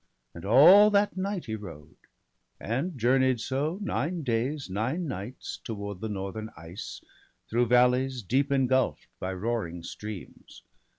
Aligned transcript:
And 0.33 0.45
all 0.45 0.89
that 0.89 1.15
night 1.15 1.45
he 1.45 1.55
rode, 1.55 1.95
and 2.59 2.97
journey'd 2.97 3.39
so, 3.39 3.77
Nine 3.83 4.23
days, 4.23 4.67
nine 4.67 5.07
nights, 5.07 5.57
toward 5.63 6.01
the 6.01 6.09
northern 6.09 6.49
ice. 6.57 7.01
Through 7.47 7.67
valleys 7.67 8.23
deep 8.23 8.51
engulph'd, 8.51 9.05
by 9.19 9.31
roaring 9.35 9.83
streams. 9.83 10.63